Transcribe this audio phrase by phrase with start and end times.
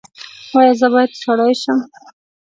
[0.57, 1.79] ایا زه باید سړی شم؟